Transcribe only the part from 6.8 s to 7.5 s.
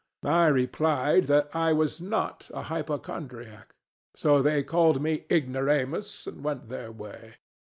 way.